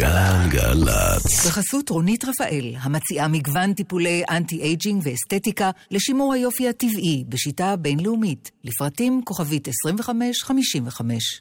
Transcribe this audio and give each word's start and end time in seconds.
גלגלצ. 0.00 1.46
בחסות 1.46 1.90
רונית 1.90 2.24
רפאל, 2.24 2.74
המציעה 2.80 3.28
מגוון 3.28 3.74
טיפולי 3.74 4.22
anti-aging 4.30 5.02
ואסתטיקה 5.04 5.70
לשימור 5.90 6.32
היופי 6.34 6.68
הטבעי 6.68 7.24
בשיטה 7.28 7.76
בינלאומית. 7.76 8.50
לפרטים 8.64 9.22
כוכבית 9.24 9.68
2555. 9.68 11.40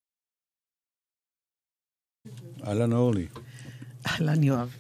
אהלן 2.68 2.94
אורלי. 2.94 3.28
אהלן 4.08 4.44
יואב. 4.44 4.76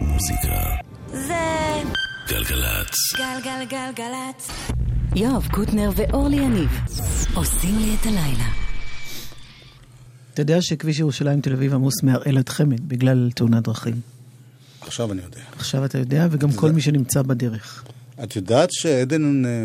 מוזיקה. 0.00 0.76
זה 1.06 1.82
גלגלצ. 2.28 2.94
גלגלגלגלצ. 3.16 4.50
יואב 5.16 5.48
קוטנר 5.52 5.90
ואורלי 5.96 6.36
יניב 6.36 6.70
עושים 7.34 7.78
לי 7.78 7.96
את 8.00 8.06
הלילה. 8.06 8.63
אתה 10.34 10.42
יודע 10.42 10.62
שכביש 10.62 10.98
ירושלים 10.98 11.40
תל 11.40 11.52
אביב 11.52 11.74
עמוס 11.74 12.02
מהראל 12.02 12.38
עד 12.38 12.48
חמד 12.48 12.88
בגלל 12.88 13.30
תאונת 13.34 13.62
דרכים. 13.62 14.00
עכשיו 14.80 15.12
אני 15.12 15.22
יודע. 15.22 15.40
עכשיו 15.56 15.84
אתה 15.84 15.98
יודע, 15.98 16.28
וגם 16.30 16.52
כל 16.52 16.72
מי 16.72 16.80
שנמצא 16.80 17.22
בדרך. 17.22 17.84
את 18.22 18.36
יודעת 18.36 18.68
שעדן 18.72 19.22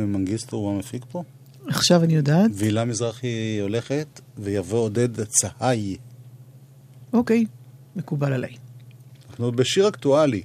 מנגיסטו 0.07 0.57
הוא 0.57 0.75
המפיק 0.75 1.05
פה? 1.11 1.23
עכשיו 1.67 2.03
אני 2.03 2.15
יודעת? 2.15 2.51
והילה 2.53 2.85
מזרחי 2.85 3.59
הולכת, 3.61 4.21
ויבוא 4.37 4.79
עודד 4.79 5.23
צהי. 5.23 5.97
אוקיי, 7.13 7.45
מקובל 7.95 8.33
עליי. 8.33 8.55
אנחנו 9.29 9.51
בשיר 9.51 9.87
אקטואלי. 9.87 10.41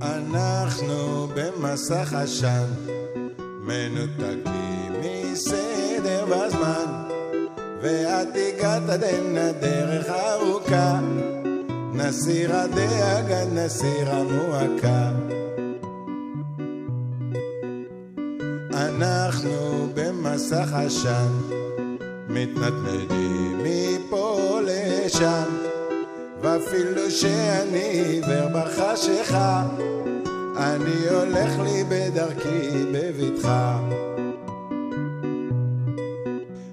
אנחנו 0.00 1.28
במסך 1.34 2.12
עשן, 2.12 2.64
מנותקים 3.68 4.92
מסדר 5.00 6.24
בזמן, 6.24 6.86
ואת 7.82 8.28
הגעת 8.36 8.88
עד 8.88 9.04
הנה 9.04 9.52
דרך 9.52 10.06
ארוכה, 10.08 11.00
נסיר 11.92 12.56
הדאגה, 12.56 13.44
נסיר 13.52 14.10
המועקה. 14.10 15.10
אנחנו 18.72 19.88
במסך 19.94 20.72
עשן, 20.72 21.28
מתנדנדים 22.28 23.60
מפה 23.64 24.60
לשם. 24.64 25.68
ואפילו 26.42 27.10
שאני 27.10 27.78
עיוור 27.78 28.48
בחשיכה, 28.54 29.62
אני 30.58 31.08
הולך 31.10 31.58
לי 31.58 31.84
בדרכי 31.88 32.84
בבטחה. 32.92 33.78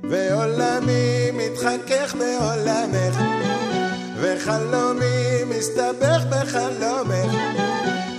ועולמי 0.09 1.31
מתחכך 1.33 2.15
בעולמך, 2.19 3.19
וחלומי 4.21 5.43
מסתבך 5.49 6.23
בחלומך. 6.29 7.31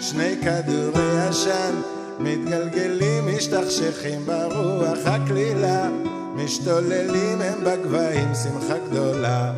שני 0.01 0.35
כדורי 0.43 1.21
עשן 1.29 1.75
מתגלגלים, 2.19 3.37
משתכשכים 3.37 4.27
ברוח 4.27 4.99
הקלילה, 5.07 5.89
משתוללים 6.35 7.41
הם 7.41 7.65
בגבהים 7.65 8.35
שמחה 8.35 8.79
גדולה. 8.91 9.53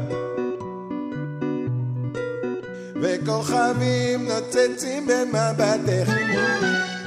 וכוכבים 3.22 4.28
נוצצים 4.28 5.06
במבטך, 5.06 6.12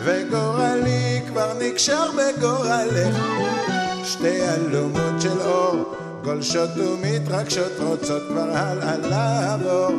וגורלי 0.03 1.21
כבר 1.27 1.53
נקשר 1.59 2.11
בגורלך. 2.11 3.17
שתי 4.03 4.41
אלומות 4.43 5.21
של 5.21 5.41
אור, 5.41 5.95
גולשות 6.23 6.69
ומתרגשות, 6.77 7.71
רוצות 7.79 8.21
כבר 8.29 8.49
הלאה 8.57 8.97
לעבור, 8.97 9.91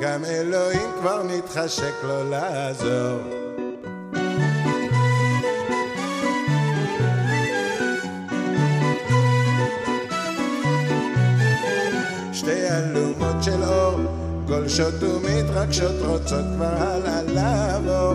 גם 0.00 0.24
אלוהים 0.24 0.88
כבר 1.00 1.22
מתחשק 1.22 1.94
לו 2.04 2.30
לעזור. 2.30 3.39
גולשות 14.60 14.94
ומתרגשות 15.02 15.94
רוצות 16.06 16.44
כבר 16.56 16.74
הלאה 16.76 17.22
לעבור. 17.22 18.14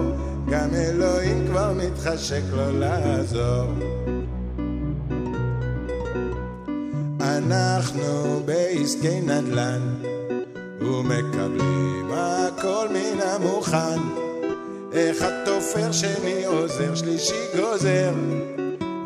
גם 0.50 0.70
אלוהים 0.74 1.48
כבר 1.48 1.74
מתחשק 1.74 2.42
לו 2.52 2.80
לעזור. 2.80 3.66
אנחנו 7.20 8.42
בעסקי 8.46 9.22
נדל"ן 9.22 9.82
ומקבלים 10.82 12.12
הכל 12.14 12.88
מן 12.94 13.22
המוכן. 13.22 14.02
אחד 14.94 15.46
תופר, 15.46 15.92
שני 15.92 16.46
עוזר, 16.46 16.96
שלישי 16.96 17.46
גוזר 17.56 18.14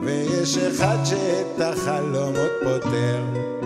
ויש 0.03 0.57
אחד 0.57 0.97
שאת 1.05 1.61
החלומות 1.61 2.51
פותר 2.63 3.58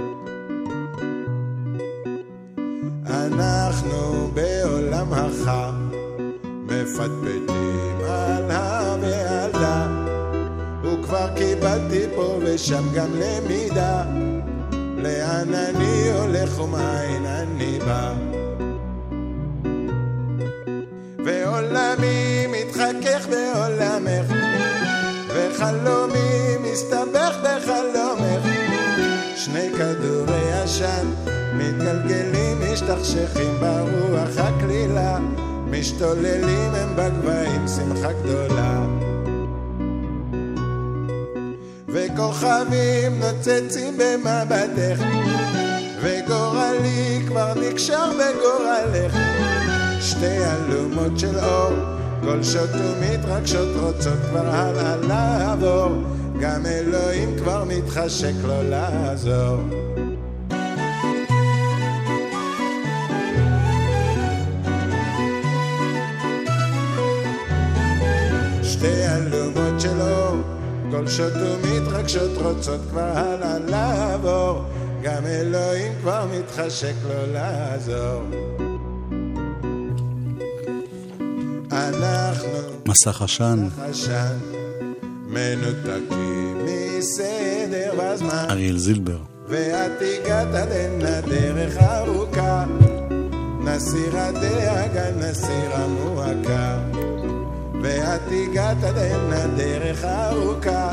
אנחנו 3.34 4.32
בעולם 4.34 5.14
החם, 5.14 5.90
מפטפטים 6.44 7.98
על 8.10 8.52
המעלדה, 8.52 9.88
וכבר 10.84 11.28
קיבלתי 11.36 12.02
פה 12.16 12.40
ושם 12.46 12.84
גם 12.96 13.10
למידה, 13.14 14.04
לאן 14.98 15.54
אני 15.54 16.12
הולך 16.20 16.60
ומאין 16.60 17.26
אני 17.26 17.80
בא. 17.86 18.14
ועולמי 21.26 22.48
מתחכך 22.48 23.28
בעולמך, 23.30 24.34
וחלומי 25.28 26.58
מסתבך 26.64 27.38
בחלומך, 27.44 28.44
שני 29.36 29.70
כדורי 29.78 30.54
עשן 30.54 31.08
מתגלגלים, 31.54 32.33
משתכשכים 32.84 33.54
ברוח 33.60 34.38
הקלילה, 34.38 35.18
משתוללים 35.70 36.74
הם 36.74 36.96
בגבהים, 36.96 37.68
שמחה 37.68 38.14
גדולה. 38.14 38.86
וכוכבים 41.88 43.20
נוצצים 43.20 43.98
במבטך, 43.98 45.04
וגורלי 46.02 47.22
כבר 47.28 47.54
נקשר 47.54 48.12
בגורלך. 48.12 49.18
שתי 50.02 50.38
אלומות 50.38 51.20
של 51.20 51.40
אור, 51.40 51.74
גולשות 52.24 52.70
ומתרגשות, 52.74 53.68
רוצות 53.80 54.20
כבר 54.30 54.48
הלאה 54.48 54.96
לעבור, 54.96 56.04
גם 56.40 56.66
אלוהים 56.66 57.38
כבר 57.38 57.64
מתחשק 57.64 58.34
לו 58.44 58.64
לעזור. 58.70 59.83
שתי 68.84 69.08
אלומות 69.08 69.82
של 69.82 70.02
אור, 70.02 70.38
גולשות 70.92 71.34
ומתרגשות, 71.36 72.32
רוצות 72.38 72.82
כבר 72.90 73.12
הלאה 73.16 73.60
לעבור, 73.60 74.62
גם 75.04 75.26
אלוהים 75.26 75.92
כבר 76.02 76.26
מתחשק 76.32 76.94
לו 77.08 77.34
לעזור. 77.34 78.24
אנחנו 81.72 82.50
מסך 82.86 83.22
עשן, 83.22 83.68
מנותקים 85.28 86.66
מסדר 86.66 87.94
בזמן, 88.00 88.46
אריאל 88.50 88.78
זילבר. 88.78 89.18
ואת 89.48 89.92
הגעת 90.02 90.48
עד 90.56 90.72
הנה 90.72 91.22
דרך 91.22 91.78
ארוכה, 91.78 92.66
נסיר 93.64 94.18
הדאגה, 94.18 95.12
נסיר 95.20 95.72
המועקה. 95.74 96.80
ואת 97.84 98.22
הגעת 98.32 98.84
עד 98.84 98.98
הנה 98.98 99.48
דרך 99.48 100.04
ארוכה, 100.04 100.92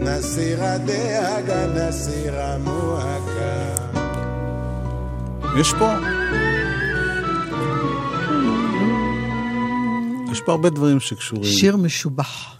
נסיר 0.00 0.64
הדאגה, 0.64 1.66
נסיר 1.66 2.40
המועקה. 2.40 3.74
יש 5.60 5.74
פה... 5.78 5.92
יש 10.32 10.40
פה 10.40 10.52
הרבה 10.52 10.70
דברים 10.70 11.00
שקשורים. 11.00 11.44
שיר 11.44 11.76
משובח. 11.76 12.56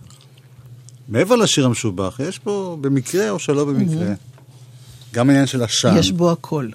מעבר 1.08 1.36
לשיר 1.36 1.66
המשובח, 1.66 2.20
יש 2.28 2.38
פה 2.38 2.76
במקרה 2.80 3.30
או 3.30 3.38
שלא 3.38 3.64
במקרה. 3.64 4.14
גם 5.14 5.28
העניין 5.28 5.46
של 5.46 5.62
עשן, 5.62 5.94
יש 5.98 6.12
בו 6.12 6.32
הכל. 6.32 6.68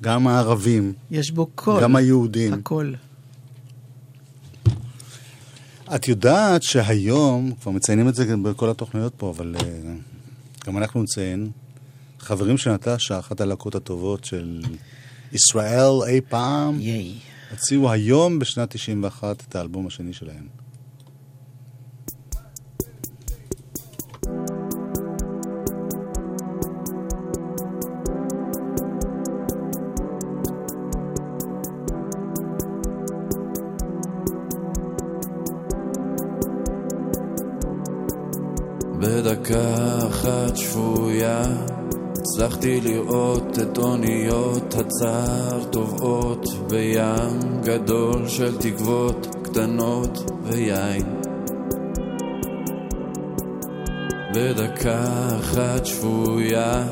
גם 0.00 0.26
הערבים, 0.26 0.92
יש 1.10 1.30
בו 1.30 1.46
כל. 1.54 1.78
גם 1.82 1.96
היהודים. 1.96 2.52
הכל. 2.52 2.92
את 5.94 6.08
יודעת 6.08 6.62
שהיום, 6.62 7.52
כבר 7.60 7.72
מציינים 7.72 8.08
את 8.08 8.14
זה 8.14 8.36
בכל 8.36 8.70
התוכניות 8.70 9.12
פה, 9.16 9.30
אבל 9.30 9.56
uh, 9.58 10.66
גם 10.66 10.78
אנחנו 10.78 11.02
נציין, 11.02 11.50
חברים 12.18 12.58
של 12.58 12.72
נטשה, 12.72 13.18
אחת 13.18 13.40
הלהקות 13.40 13.74
הטובות 13.74 14.24
של 14.24 14.62
ישראל 15.32 15.90
אי 16.06 16.20
פעם, 16.28 16.80
ייי. 16.80 17.12
הוציאו 17.50 17.90
היום 17.90 18.38
בשנת 18.38 18.70
91 18.70 19.42
את 19.48 19.56
האלבום 19.56 19.86
השני 19.86 20.12
שלהם. 20.12 20.65
בדקה 39.16 39.98
אחת 40.08 40.56
שפויה. 40.56 41.42
הצלחתי 42.18 42.80
לראות 42.80 43.58
את 43.62 43.78
אוניות 43.78 44.74
הצער 44.74 45.64
טובעות 45.70 46.46
בים 46.70 47.62
גדול 47.62 48.28
של 48.28 48.56
תקוות 48.58 49.26
קטנות 49.42 50.30
ויין. 50.42 51.20
בדקה 54.34 55.28
אחת 55.40 55.86
שפויה. 55.86 56.86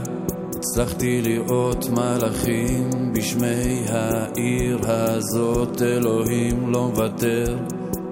הצלחתי 0.57 1.23
לראות 1.23 1.87
מלאכים 1.91 3.13
בשמי 3.15 3.85
העיר 3.89 4.79
הזאת. 4.83 5.83
אלוהים 5.83 6.73
לא 6.73 6.89
מוותר 6.89 7.57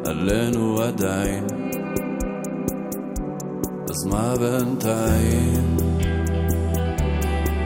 עלינו 0.05 0.81
עדיין 0.83 1.52
מה 4.13 4.35
בינתיים? 4.37 5.77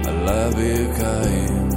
על 0.06 0.28
הברכיים 0.28 1.68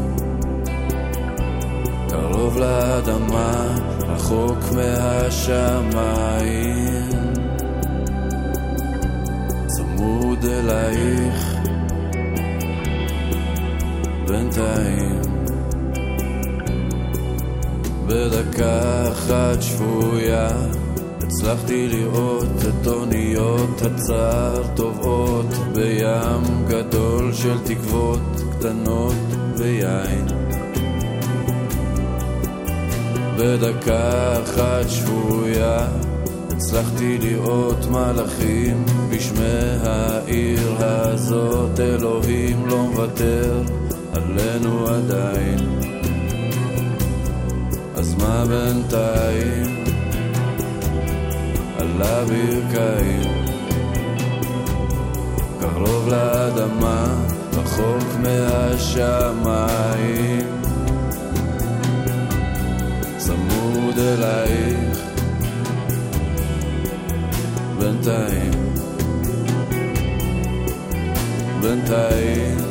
קרוב 2.10 2.58
לאדמה, 2.58 3.78
רחוק 4.00 4.60
מהשמיים 4.76 5.90
צמוד 9.68 10.46
אלייך 10.46 11.56
בינתיים 14.28 15.22
בדקה 18.08 19.12
אחת 19.12 19.62
שבויה 19.62 20.50
הצלחתי 21.30 21.88
לראות 21.88 22.48
את 22.70 22.88
אוניות 22.88 23.82
הצער 23.82 24.64
טובעות 24.76 25.46
בים 25.74 26.66
גדול 26.68 27.34
של 27.34 27.58
תקוות 27.66 28.20
קטנות 28.52 29.16
ויין. 29.58 30.28
בדקה 33.38 34.34
אחת 34.44 34.90
שבויה 34.90 35.88
הצלחתי 36.52 37.18
לראות 37.18 37.86
מלאכים 37.92 38.86
בשמי 39.10 39.78
העיר 39.84 40.76
הזאת 40.80 41.80
אלוהים 41.80 42.66
לא 42.68 42.84
מוותר 42.84 43.62
עלינו 44.14 44.88
עדיין 44.88 45.60
אז 47.96 48.16
מה 48.16 48.46
בינתיים? 48.46 49.89
על 52.02 52.06
הברכיים 52.06 53.46
קרוב 55.60 56.08
לאדמה, 56.08 57.06
רחוק 57.54 58.04
מהשמיים. 58.24 59.42
צמוד 63.18 63.98
אלייך. 63.98 65.00
בינתיים. 67.80 68.52
בינתיים 71.62 72.69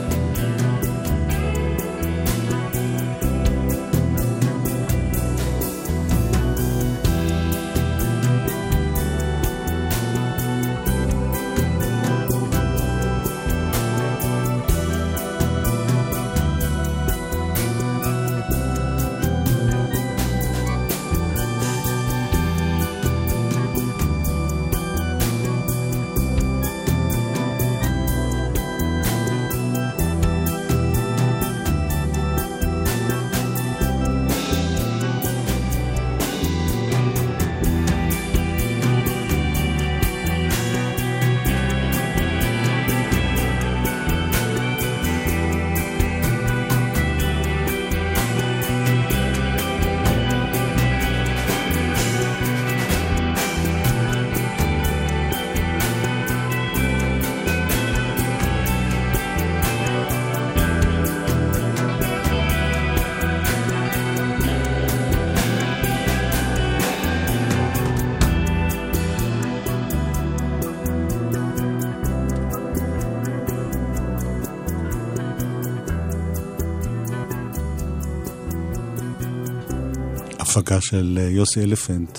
הפקה 80.51 80.81
של 80.81 81.19
אה, 81.21 81.29
יוסי 81.29 81.63
אלפנט. 81.63 82.19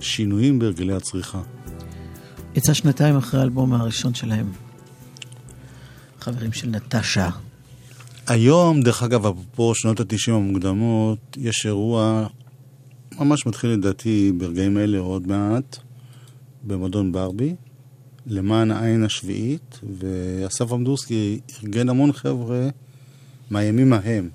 שינויים 0.00 0.58
בהרגלי 0.58 0.92
הצריכה. 0.92 1.40
יצא 2.54 2.74
שנתיים 2.74 3.16
אחרי 3.16 3.40
האלבום 3.40 3.72
הראשון 3.72 4.14
שלהם. 4.14 4.52
חברים 6.20 6.52
של 6.52 6.68
נטשה. 6.68 7.28
היום, 8.26 8.82
דרך 8.82 9.02
אגב, 9.02 9.26
אפרופו 9.26 9.74
שנות 9.74 10.00
התשעים 10.00 10.36
המוקדמות, 10.36 11.36
יש 11.40 11.66
אירוע 11.66 12.26
ממש 13.18 13.46
מתחיל 13.46 13.70
לדעתי 13.70 14.32
ברגעים 14.38 14.78
אלה 14.78 14.98
עוד 14.98 15.26
מעט, 15.26 15.76
במועדון 16.64 17.12
ברבי, 17.12 17.54
למען 18.26 18.70
העין 18.70 19.04
השביעית, 19.04 19.80
ואסף 19.98 20.72
עמדורסקי 20.72 21.40
ארגן 21.64 21.88
המון 21.88 22.12
חבר'ה 22.12 22.68
מהימים 23.50 23.92
ההם. 23.92 24.30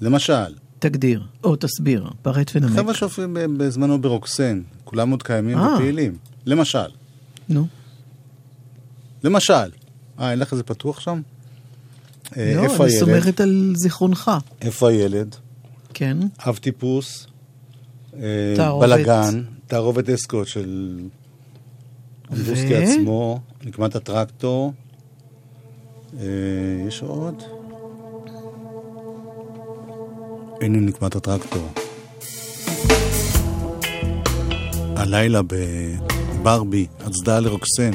למשל, 0.00 0.54
תגדיר, 0.78 1.26
או 1.44 1.56
תסביר, 1.56 2.10
פרט 2.22 2.50
ונמק. 2.54 2.70
חבר'ה 2.76 2.94
שהופיעו 2.94 3.28
ב- 3.32 3.38
בזמנו 3.38 4.00
ברוקסן, 4.00 4.60
כולם 4.84 5.10
עוד 5.10 5.22
קיימים 5.22 5.58
אה. 5.58 5.74
ופעילים. 5.74 6.16
למשל, 6.46 6.88
נו. 7.48 7.66
למשל, 9.24 9.52
אה, 10.20 10.30
אין 10.30 10.38
לך 10.38 10.52
איזה 10.52 10.62
פתוח 10.62 11.00
שם? 11.00 11.20
אה, 12.36 12.52
לא, 12.56 12.62
איפה 12.62 12.84
אני 12.84 12.92
הילד? 12.92 13.06
סומכת 13.06 13.40
על 13.40 13.72
זיכרונך. 13.76 14.30
איפה 14.60 14.88
הילד? 14.88 15.36
כן. 15.94 16.16
אב 16.46 16.56
טיפוס, 16.56 17.26
אה, 18.16 18.52
תערובת. 18.56 18.88
בלגן, 18.88 19.42
תערובת 19.66 20.08
אסקוט 20.08 20.46
של 20.46 20.98
עמדורסקי 22.32 22.74
ו? 22.74 22.78
עצמו, 22.78 23.38
נקמת 23.64 23.94
הטרקטור. 23.96 24.72
אה, 26.18 26.26
יש 26.86 27.02
עוד? 27.02 27.42
הנה 30.60 30.78
נקמת 30.78 31.16
הטרקטור. 31.16 31.68
הלילה 34.96 35.40
בברבי, 35.42 36.86
הצדעה 37.00 37.40
לרוקסן. 37.40 37.90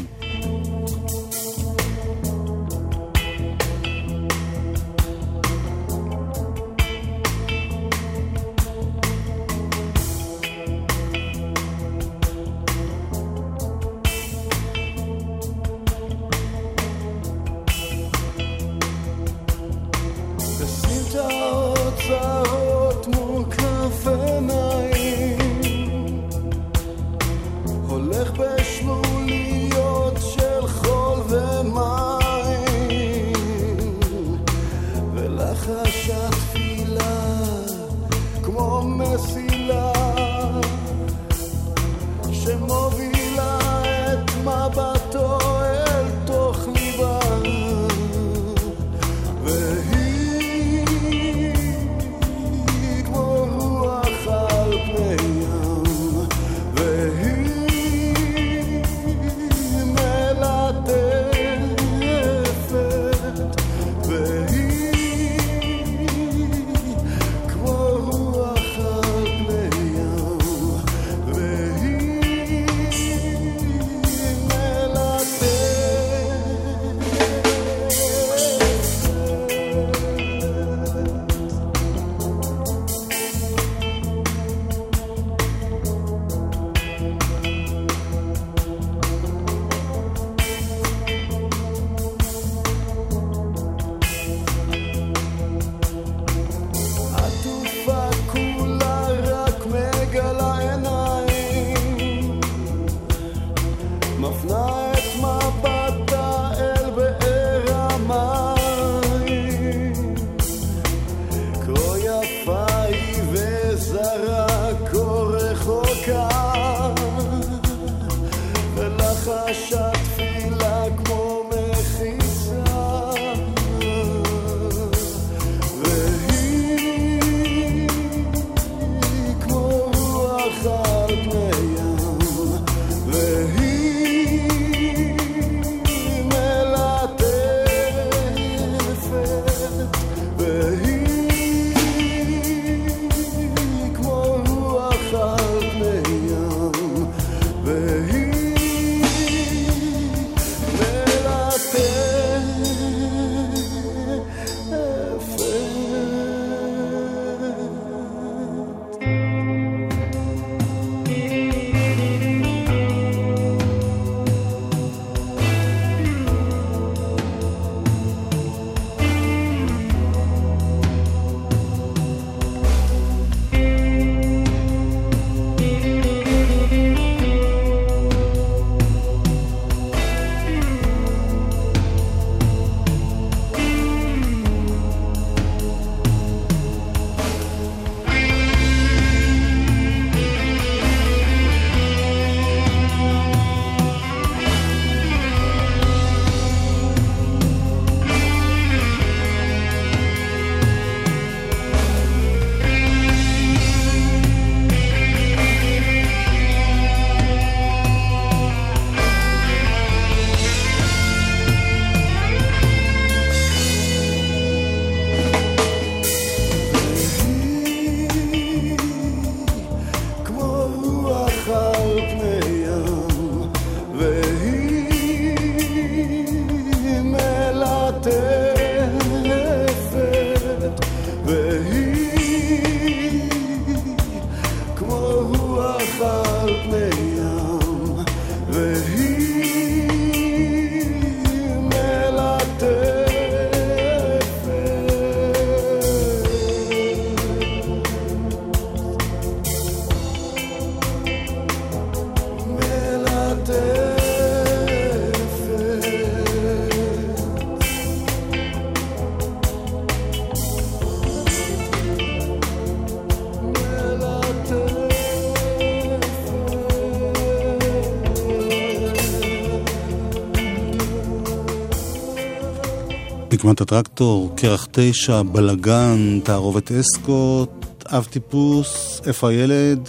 נקמת 273.46 273.62
הטרקטור, 273.62 274.34
קרח 274.36 274.68
תשע, 274.72 275.22
בלגן, 275.22 276.20
תערובת 276.24 276.72
אסקוט, 276.72 277.50
אב 277.86 278.04
טיפוס, 278.12 279.02
איפה 279.06 279.30
הילד? 279.30 279.80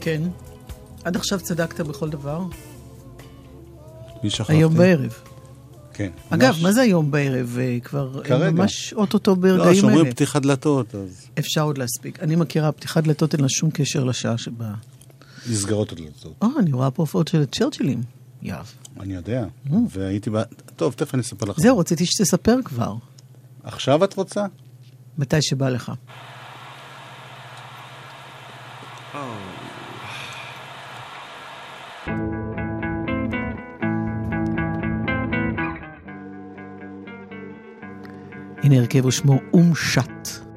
כן. 0.00 0.22
עד 1.04 1.16
עכשיו 1.16 1.40
צדקת 1.40 1.80
בכל 1.80 2.10
דבר. 2.10 2.40
מי 4.22 4.30
שכחתי? 4.30 4.52
היום 4.52 4.74
בערב. 4.74 5.14
כן. 5.94 6.10
אגב, 6.30 6.48
ממש- 6.54 6.62
מה 6.62 6.72
זה 6.72 6.80
היום 6.80 7.10
בערב? 7.10 7.56
אה, 7.60 7.78
כבר 7.84 8.22
כרגע. 8.24 8.50
ממש 8.50 8.92
אוטוטו 8.92 9.30
לא, 9.30 9.36
ברגעים 9.36 9.74
שאומרים 9.80 10.04
אלה. 10.04 10.10
פתיחת 10.14 10.42
דלתות, 10.42 10.94
אז 10.94 11.26
אפשר 11.38 11.62
עוד 11.62 11.78
להספיק. 11.78 12.20
אני 12.22 12.36
מכירה, 12.36 12.72
פתיחת 12.72 13.04
דלתות 13.04 13.32
אין 13.34 13.40
לה 13.42 13.48
שום 13.48 13.70
קשר 13.70 14.04
לשעה 14.04 14.38
שבה... 14.38 14.72
נסגרות 15.50 15.92
הדלתות. 15.92 16.32
או, 16.42 16.48
אני 16.58 16.72
רואה 16.72 16.90
פה 16.90 17.02
הופעות 17.02 17.28
של 17.28 17.44
צ'רצ'ילים. 17.44 18.02
יהב. 18.42 18.64
אני 19.00 19.14
יודע, 19.14 19.44
והייתי 19.90 20.30
ב... 20.30 20.36
טוב, 20.80 20.92
תכף 20.92 21.14
אני 21.14 21.22
אספר 21.22 21.46
לך. 21.46 21.56
זהו, 21.60 21.78
רציתי 21.78 22.06
שתספר 22.06 22.56
כבר, 22.64 22.94
עכשיו 23.62 24.04
את 24.04 24.14
רוצה? 24.14 24.44
מתי 25.18 25.42
שבא 25.42 25.68
לך. 25.68 25.92
הנה 38.62 38.76
הרכב 38.76 39.04
ושמו 39.04 39.38
אום 39.52 39.74
שט. 39.74 40.49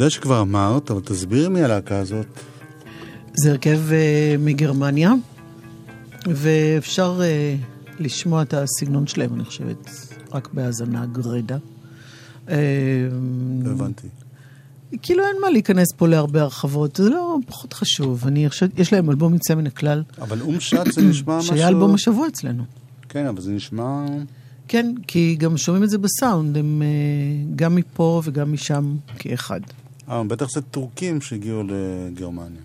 יודע 0.00 0.10
שכבר 0.10 0.40
אמרת, 0.40 0.90
אבל 0.90 1.00
תסבירי 1.00 1.48
מי 1.48 1.62
הלהקה 1.62 1.98
הזאת. 1.98 2.26
זה 3.34 3.50
הרכב 3.50 3.80
uh, 3.88 4.40
מגרמניה, 4.40 5.12
ואפשר 6.26 7.20
uh, 7.20 8.02
לשמוע 8.02 8.42
את 8.42 8.54
הסגנון 8.54 9.06
שלהם, 9.06 9.34
אני 9.34 9.44
חושבת, 9.44 9.90
רק 10.32 10.48
בהאזנה 10.52 11.06
גרדה. 11.06 11.56
Uh, 12.46 12.50
לא 13.64 13.70
הבנתי. 13.70 14.08
כאילו 15.02 15.24
אין 15.24 15.36
מה 15.40 15.50
להיכנס 15.50 15.92
פה 15.96 16.08
להרבה 16.08 16.42
הרחבות, 16.42 16.96
זה 16.96 17.10
לא 17.10 17.36
פחות 17.46 17.72
חשוב. 17.72 18.26
אני 18.26 18.48
חושבת, 18.48 18.78
יש 18.78 18.92
להם 18.92 19.10
אלבום 19.10 19.34
יוצא 19.34 19.54
מן 19.54 19.66
הכלל. 19.66 20.02
אבל 20.20 20.40
אום 20.40 20.60
שט 20.60 20.92
זה 20.92 21.02
נשמע 21.02 21.36
משהו... 21.38 21.56
שהיה 21.56 21.68
אלבום 21.68 21.94
השבוע 21.94 22.28
אצלנו. 22.28 22.64
כן, 23.08 23.26
אבל 23.26 23.40
זה 23.40 23.52
נשמע... 23.52 24.06
כן, 24.68 24.94
כי 25.06 25.36
גם 25.38 25.56
שומעים 25.56 25.84
את 25.84 25.90
זה 25.90 25.98
בסאונד, 25.98 26.56
הם 26.56 26.82
גם 27.56 27.74
מפה 27.74 28.22
וגם 28.24 28.52
משם 28.52 28.96
כאחד. 29.18 29.60
אה, 30.09 30.23
בטח 30.23 30.49
זה 30.49 30.61
טורקים 30.61 31.21
שהגיעו 31.21 31.63
לגרמניה. 31.63 32.61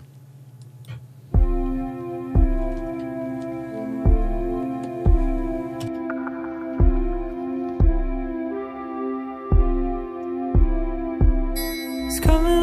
It's 12.07 12.19
coming 12.19 12.61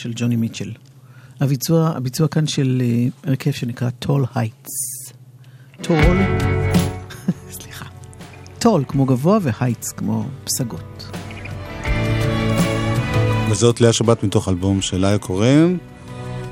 של 0.00 0.12
ג'וני 0.16 0.36
מיטשל. 0.36 0.72
הביצוע, 1.40 1.92
הביצוע 1.96 2.28
כאן 2.28 2.46
של 2.46 2.82
אה, 2.84 3.30
הרכב 3.30 3.50
שנקרא 3.50 3.90
Tall 3.90 4.24
Heights. 4.34 5.12
Tall, 5.82 6.18
סליחה. 7.50 7.84
Tall 8.58 8.84
כמו 8.88 9.06
גבוה 9.06 9.38
ו 9.42 9.48
Heights 9.48 9.92
כמו 9.92 10.24
פסגות. 10.44 11.10
וזאת 13.50 13.80
לאה 13.80 13.92
שבת 13.92 14.24
מתוך 14.24 14.48
אלבום 14.48 14.82
של 14.82 15.00
ליה 15.00 15.18
קורן, 15.18 15.76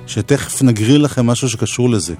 שתכף 0.06 0.62
נגריל 0.62 0.98
לכם 0.98 1.26
משהו 1.26 1.48
שקשור 1.48 1.90
לזה. 1.90 2.14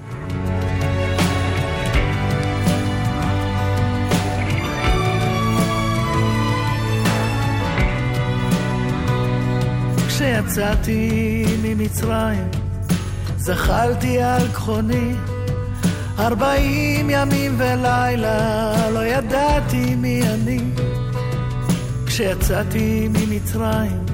כשיצאתי 10.49 11.45
ממצרים, 11.63 12.47
זחלתי 13.37 14.21
על 14.21 14.47
גחוני, 14.47 15.13
ארבעים 16.19 17.09
ימים 17.09 17.55
ולילה, 17.57 18.73
לא 18.93 19.05
ידעתי 19.05 19.95
מי 19.95 20.21
אני. 20.33 20.61
כשיצאתי 22.05 23.07
ממצרים, 23.07 24.05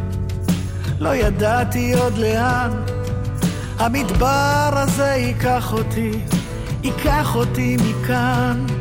לא 1.00 1.16
ידעתי 1.16 1.94
עוד 1.94 2.18
לאן, 2.18 2.72
המדבר 3.80 4.70
הזה 4.72 5.16
ייקח 5.18 5.74
אותי, 5.74 6.12
ייקח 6.84 7.36
אותי 7.36 7.78
מכאן. 7.78 8.75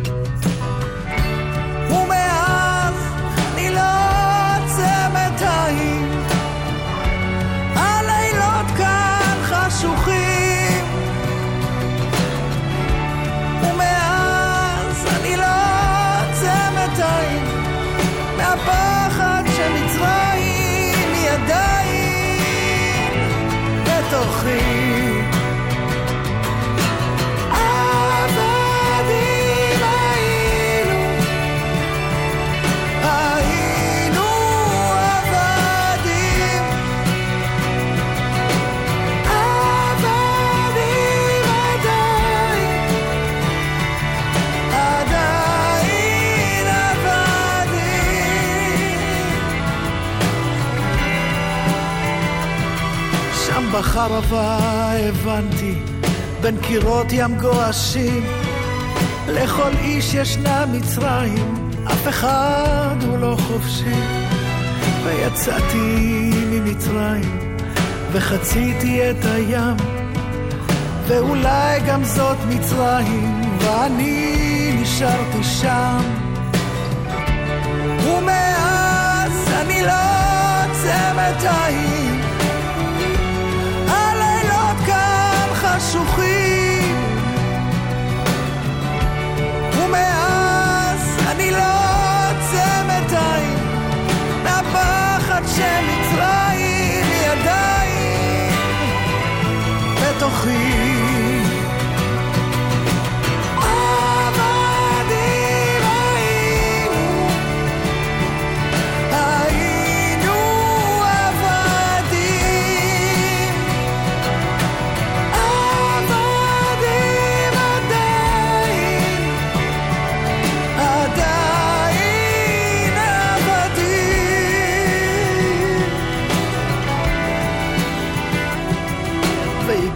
בחרבה 53.84 54.58
הבנתי, 55.08 55.74
בין 56.40 56.56
קירות 56.56 57.06
ים 57.10 57.34
גועשים, 57.38 58.24
לכל 59.28 59.70
איש 59.78 60.14
ישנה 60.14 60.66
מצרים, 60.66 61.70
אף 61.86 62.08
אחד 62.08 62.96
הוא 63.06 63.18
לא 63.18 63.36
חופשי. 63.48 64.00
ויצאתי 65.04 66.30
ממצרים, 66.50 67.56
וחציתי 68.12 69.10
את 69.10 69.24
הים, 69.24 69.76
ואולי 71.06 71.80
גם 71.86 72.04
זאת 72.04 72.38
מצרים, 72.48 73.42
ואני 73.58 74.76
נשארתי 74.80 75.44
שם. 75.44 76.00
ומאז 78.04 79.48
אני 79.60 79.82
לא 79.82 79.92
עוצמת 80.64 81.42
עין, 81.42 81.84
הלילות 81.86 82.03
כאן 85.94 86.04
חשוכים. 86.04 86.33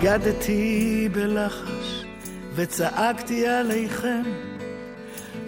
והגדתי 0.09 1.09
בלחש 1.13 2.05
וצעקתי 2.55 3.47
עליכם 3.47 4.23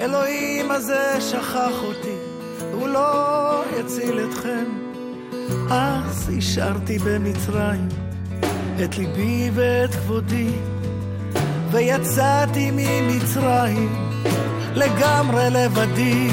אלוהים 0.01 0.71
הזה 0.71 1.21
שכח 1.21 1.83
אותי, 1.83 2.17
הוא 2.73 2.89
לא 2.89 3.63
יציל 3.79 4.21
אתכם. 4.29 4.65
אז 5.71 6.33
השארתי 6.39 6.99
במצרים 6.99 7.89
את 8.85 8.99
ליבי 8.99 9.51
ואת 9.55 9.95
כבודי, 9.95 10.51
ויצאתי 11.71 12.71
ממצרים 12.73 14.11
לגמרי 14.75 15.51
לבדי. 15.51 16.29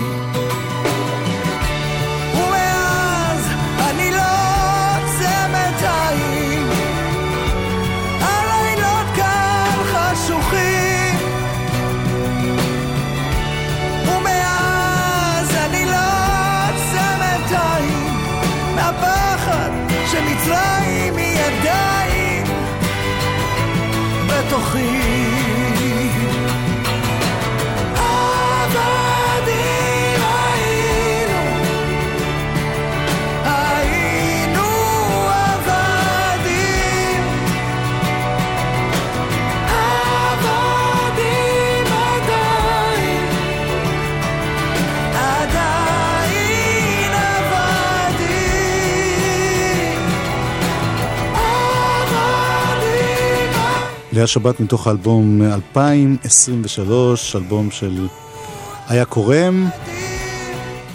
מהפחד 18.77 19.69
היא 19.89 20.76
לאה 54.17 54.27
שבת 54.27 54.60
מתוך 54.60 54.88
האלבום 54.88 55.41
2023, 55.41 57.36
אלבום 57.36 57.71
של 57.71 58.08
איה 58.89 59.06
קורם, 59.06 59.69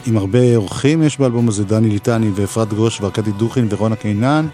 עם 0.07 0.17
הרבה 0.17 0.57
אורחים 0.57 1.03
יש 1.03 1.19
באלבום 1.19 1.49
הזה, 1.49 1.65
דני 1.65 1.89
ליטני 1.89 2.31
ואפרת 2.35 2.73
גוש 2.73 3.01
וארכדי 3.01 3.33
דוכין 3.33 3.67
ורונה 3.71 3.97
קינן, 3.97 4.47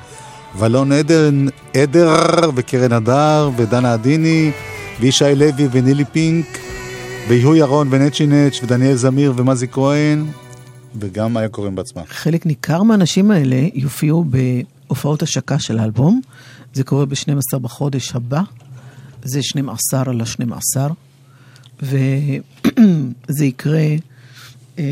ואלון 0.58 0.92
עדר, 0.92 1.30
עדר 1.76 2.50
וקרן 2.54 2.92
הדר 2.92 3.50
ודנה 3.56 3.92
עדיני 3.92 4.50
וישי 5.00 5.34
לוי 5.36 5.68
ונילי 5.72 6.04
פינק 6.04 6.58
ויהו 7.28 7.54
ירון 7.54 7.88
ונצ'י 7.90 8.26
נץ' 8.26 8.60
ודניאל 8.62 8.94
זמיר 8.94 9.32
ומזי 9.36 9.66
כהן 9.68 10.26
וגם 11.00 11.38
איה 11.38 11.48
קורם 11.48 11.74
בעצמה. 11.74 12.02
חלק 12.08 12.46
ניכר 12.46 12.82
מהאנשים 12.82 13.30
האלה 13.30 13.66
יופיעו 13.74 14.24
בהופעות 14.24 15.22
השקה 15.22 15.58
של 15.58 15.78
האלבום. 15.78 16.20
זה 16.74 16.84
קורה 16.84 17.06
ב-12 17.06 17.58
בחודש 17.58 18.14
הבא, 18.14 18.42
זה 19.24 19.42
12 19.42 20.02
על 20.06 20.20
ה-12, 20.20 20.76
וזה 21.82 23.44
יקרה, 23.44 23.86
אה, 24.78 24.84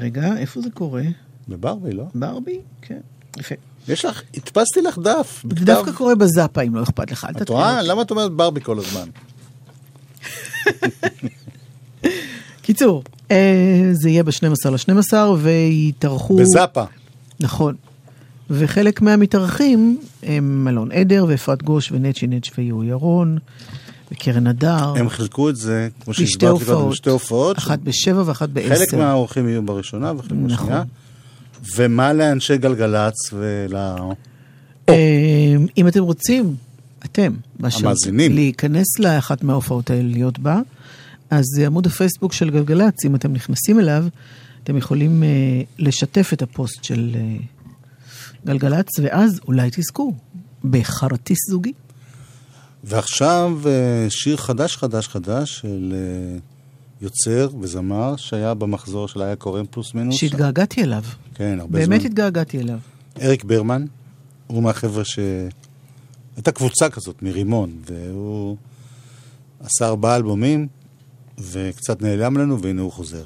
רגע, 0.00 0.36
איפה 0.36 0.60
זה 0.60 0.70
קורה? 0.74 1.02
בברבי, 1.48 1.92
לא? 1.92 2.04
ברבי? 2.14 2.60
כן, 2.82 3.00
יפה. 3.38 3.54
יש 3.88 4.04
לך, 4.04 4.22
הדפסתי 4.34 4.80
לך 4.80 4.98
דף. 4.98 5.44
זה 5.58 5.64
דווקא 5.64 5.92
קורה 5.92 6.14
בזאפה, 6.14 6.62
אם 6.62 6.74
לא 6.74 6.82
אכפת 6.82 7.10
לך, 7.10 7.24
אל 7.24 7.30
את 7.30 7.36
תתחיל. 7.36 7.56
רואה? 7.56 7.82
למה 7.82 8.02
את 8.02 8.10
אומרת 8.10 8.32
ברבי 8.32 8.60
כל 8.60 8.78
הזמן? 8.78 9.08
קיצור, 12.62 13.02
אה, 13.30 13.90
זה 13.92 14.10
יהיה 14.10 14.22
ב-12 14.22 14.70
ל-12 14.70 15.14
ויתארחו... 15.38 16.36
בזאפה. 16.36 16.84
נכון. 17.40 17.76
וחלק 18.50 19.02
מהמתארחים 19.02 20.00
הם 20.22 20.68
אלון 20.68 20.92
עדר 20.92 21.24
ואפרת 21.28 21.62
גוש 21.62 21.92
ונצ'י 21.92 22.26
נץ' 22.26 22.50
ויהו 22.58 22.84
ירון 22.84 23.38
וקרן 24.12 24.46
הדר. 24.46 24.94
הם 24.96 25.08
חילקו 25.08 25.50
את 25.50 25.56
זה, 25.56 25.88
כמו 26.04 26.14
שהסברתי 26.14 26.64
קודם. 26.64 26.90
בשתי 26.90 27.10
הופעות. 27.10 27.58
אחת 27.58 27.78
בשבע 27.78 28.22
ואחת 28.26 28.48
בעשר. 28.48 28.74
חלק 28.74 28.94
מהאורחים 28.94 29.48
יהיו 29.48 29.62
בראשונה 29.62 30.12
וחלק 30.12 30.32
נכון. 30.32 30.66
בשנייה. 30.66 30.82
ומה 31.76 32.12
לאנשי 32.12 32.58
גלגלצ 32.58 33.14
ול... 33.32 33.76
אה, 34.88 35.56
אם 35.76 35.88
אתם 35.88 36.02
רוצים, 36.02 36.54
אתם, 37.04 37.32
המאזינים. 37.62 38.32
להיכנס 38.32 38.98
לאחת 38.98 39.44
מההופעות 39.44 39.90
האלה, 39.90 40.08
להיות 40.08 40.38
בה, 40.38 40.60
אז 41.30 41.44
עמוד 41.66 41.86
הפייסבוק 41.86 42.32
של 42.32 42.50
גלגלצ, 42.50 43.04
אם 43.04 43.14
אתם 43.14 43.32
נכנסים 43.32 43.80
אליו, 43.80 44.04
אתם 44.64 44.76
יכולים 44.76 45.22
אה, 45.22 45.28
לשתף 45.78 46.30
את 46.32 46.42
הפוסט 46.42 46.84
של 46.84 47.10
אה, 47.14 47.36
גלגלצ, 48.46 48.86
ואז 49.02 49.40
אולי 49.48 49.68
תזכו 49.72 50.12
בכרטיס 50.64 51.38
זוגי. 51.50 51.72
ועכשיו 52.84 53.58
אה, 53.66 54.06
שיר 54.10 54.36
חדש 54.36 54.76
חדש 54.76 55.08
חדש 55.08 55.58
של 55.58 55.94
אה, 55.94 56.38
יוצר 57.00 57.48
וזמר 57.60 58.16
שהיה 58.16 58.54
במחזור 58.54 59.08
של 59.08 59.22
היה 59.22 59.36
קורם 59.36 59.64
פלוס 59.70 59.94
מינוס. 59.94 60.16
שהתגעגעתי 60.16 60.82
אליו. 60.82 61.02
כן, 61.34 61.56
הרבה 61.60 61.78
זמן. 61.84 61.88
באמת 61.88 62.04
התגעגעתי 62.04 62.58
אליו. 62.60 62.78
אריק 63.22 63.44
ברמן, 63.44 63.84
הוא 64.46 64.62
מהחבר'ה 64.62 65.04
ש... 65.04 65.18
הייתה 66.36 66.52
קבוצה 66.52 66.88
כזאת 66.90 67.22
מרימון, 67.22 67.70
והוא 67.86 68.56
עשה 69.60 69.86
ארבעה 69.86 70.16
אלבומים, 70.16 70.68
וקצת 71.38 72.02
נעלם 72.02 72.38
לנו, 72.38 72.62
והנה 72.62 72.82
הוא 72.82 72.92
חוזר. 72.92 73.24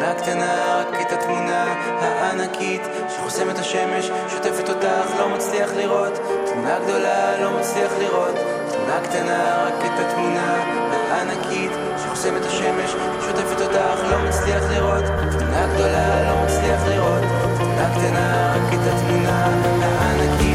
תמונה 0.00 0.14
קטנה, 0.14 0.80
רק 0.80 1.00
את 1.00 1.12
התמונה 1.12 1.74
הענקית. 2.00 2.82
שחוסמת 3.08 3.58
השמש, 3.58 4.10
שוטפת 4.28 4.68
אותך, 4.68 5.18
לא 5.18 5.28
מצליח 5.28 5.70
לראות. 5.76 6.20
תמונה 6.46 6.78
גדולה, 6.84 7.40
לא 7.40 7.58
מצליח 7.58 7.92
לראות. 7.98 8.34
תמונה 8.72 9.00
קטנה, 9.02 9.64
רק 9.66 9.84
את 9.84 10.00
התמונה 10.06 10.64
הענקית. 11.10 11.70
שחוסמת 11.98 12.44
השמש, 12.46 12.90
שוטפת 13.20 13.60
אותך, 13.60 14.00
לא 14.10 14.28
מצליח 14.28 14.62
לראות. 14.70 15.04
תמונה 15.38 15.66
גדולה, 15.74 16.30
לא 16.30 16.44
מצליח 16.44 16.80
לראות. 16.88 17.22
תמונה 17.58 17.90
קטנה, 17.94 18.54
רק 18.56 18.74
את 18.74 18.92
התמונה 18.92 19.46
הענקית 20.00 20.49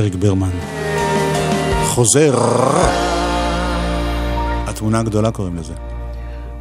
אריק 0.00 0.14
ברמן. 0.14 0.50
חוזר. 1.86 2.34
התמונה 4.66 4.98
הגדולה 5.00 5.30
קוראים 5.30 5.56
לזה. 5.56 5.72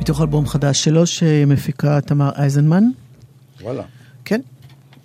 מתוך 0.01 0.21
אלבום 0.21 0.47
חדש 0.47 0.83
שלו 0.83 1.05
שמפיקה 1.07 2.01
תמר 2.01 2.29
אייזנמן. 2.35 2.83
וואלה. 3.61 3.83
כן, 4.25 4.41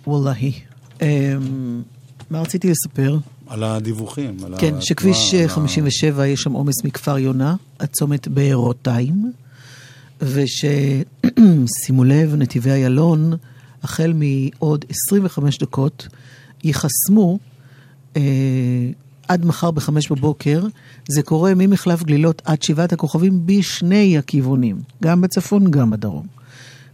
וואלהי. 0.07 0.51
אמ, 1.01 1.07
מה 2.29 2.41
רציתי 2.41 2.71
לספר? 2.71 3.17
על 3.47 3.63
הדיווחים. 3.63 4.37
על 4.45 4.53
כן, 4.57 4.81
שכביש 4.81 5.33
על 5.33 5.45
ה- 5.45 5.47
57 5.49 6.27
יש 6.27 6.41
שם 6.41 6.51
עומס 6.51 6.83
מכפר 6.83 7.17
יונה, 7.17 7.55
עד 7.79 7.87
צומת 7.89 8.27
בארותיים, 8.27 9.31
וששימו 10.21 12.03
לב, 12.13 12.35
נתיבי 12.35 12.71
איילון, 12.71 13.33
החל 13.83 14.13
מעוד 14.15 14.85
25 14.89 15.57
דקות, 15.57 16.07
ייחסמו 16.63 17.39
אה, 18.15 18.21
עד 19.27 19.45
מחר 19.45 19.71
בחמש 19.71 20.11
בבוקר. 20.11 20.63
זה 21.07 21.23
קורה 21.23 21.53
ממחלף 21.55 22.03
גלילות 22.03 22.41
עד 22.45 22.63
שבעת 22.63 22.93
הכוכבים 22.93 23.45
בשני 23.45 24.17
הכיוונים, 24.17 24.81
גם 25.03 25.21
בצפון, 25.21 25.71
גם 25.71 25.89
בדרום. 25.89 26.27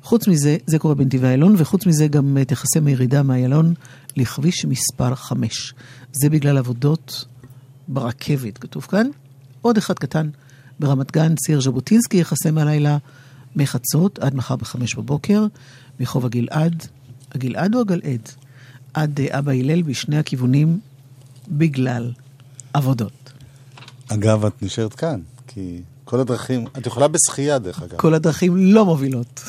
חוץ 0.04 0.28
מזה, 0.28 0.58
זה 0.68 0.80
קורה 0.80 0.96
בנתיבי 0.96 1.28
איילון, 1.28 1.56
וחוץ 1.58 1.86
מזה 1.86 2.08
גם 2.08 2.38
אה, 2.38 2.46
תיחסם 2.46 2.88
הירידה 2.88 3.24
מאיילון 3.24 3.74
לכביש 4.18 4.66
מספר 4.66 5.16
5. 5.16 5.74
זה 6.12 6.30
בגלל 6.30 6.58
עבודות 6.58 7.26
ברכבת, 7.88 8.58
כתוב 8.58 8.84
כאן. 8.84 9.08
עוד 9.62 9.78
אחד 9.78 9.94
קטן, 9.94 10.30
ברמת 10.80 11.12
גן, 11.12 11.36
ציר 11.36 11.62
ז'בוטינסקי 11.62 12.18
ייחסם 12.18 12.58
הלילה 12.58 12.98
מחצות 13.56 14.20
עד 14.20 14.36
מחר 14.36 14.56
בחמש 14.56 14.96
בבוקר, 14.96 15.46
מחוב 16.00 16.26
הגלעד, 16.26 16.88
הגלעד 17.32 17.76
או 17.76 17.80
הגלעד? 17.80 18.30
עד 18.94 19.20
אה, 19.20 19.40
אבא 19.40 19.52
הלל 19.52 19.82
בשני 19.82 20.18
הכיוונים 20.18 20.80
בגלל 21.52 22.12
עבודות. 22.74 23.32
אגב, 24.08 24.46
את 24.46 24.64
נשארת 24.64 24.94
כאן, 24.94 25.20
כי 25.48 25.82
כל 26.06 26.20
הדרכים, 26.20 26.66
את 26.78 26.88
יכולה 26.88 27.08
בשחייה 27.08 27.60
דרך 27.60 27.84
אגב. 27.84 27.98
כל 27.98 28.14
הדרכים 28.14 28.58
לא 28.58 28.86
מובילות. 28.86 29.42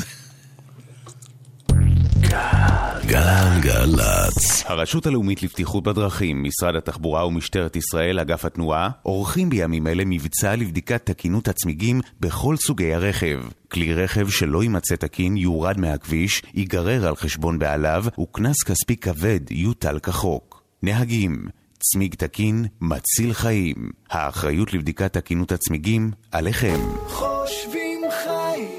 גלגלצ. 3.07 4.65
הרשות 4.67 5.07
הלאומית 5.07 5.43
לבטיחות 5.43 5.85
בדרכים, 5.85 6.43
משרד 6.43 6.77
התחבורה 6.77 7.27
ומשטרת 7.27 7.77
ישראל, 7.77 8.19
אגף 8.19 8.45
התנועה, 8.45 8.91
עורכים 9.03 9.51
בימים 9.51 9.87
אלה 9.87 10.03
מבצע 10.07 10.57
לבדיקת 10.57 11.07
תקינות 11.07 11.49
הצמיגים 11.49 12.01
בכל 12.21 12.57
סוגי 12.57 12.95
הרכב. 12.95 13.41
כלי 13.73 13.95
רכב 13.95 14.29
שלא 14.29 14.63
יימצא 14.63 14.97
תקין 14.97 15.37
יורד 15.37 15.79
מהכביש, 15.79 16.43
ייגרר 16.55 17.07
על 17.07 17.17
חשבון 17.17 17.59
בעליו, 17.59 18.05
וקנס 18.21 18.63
כספי 18.63 18.97
כבד 18.97 19.41
יוטל 19.51 19.99
כחוק. 19.99 20.63
נהגים, 20.83 21.49
צמיג 21.83 22.15
תקין 22.15 22.67
מציל 22.81 23.33
חיים. 23.33 23.91
האחריות 24.11 24.73
לבדיקת 24.73 25.13
תקינות 25.13 25.53
הצמיגים 25.53 26.11
עליכם. 26.33 26.79
חושבים 27.07 28.01
חיים 28.25 28.79